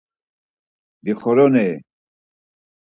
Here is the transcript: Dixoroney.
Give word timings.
Dixoroney. 1.05 1.71